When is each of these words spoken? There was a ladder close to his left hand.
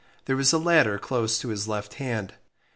There 0.25 0.35
was 0.35 0.51
a 0.51 0.57
ladder 0.57 0.97
close 0.97 1.37
to 1.41 1.49
his 1.49 1.67
left 1.67 1.93
hand. 2.01 2.33